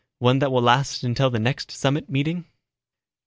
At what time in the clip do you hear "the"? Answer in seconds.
1.29-1.37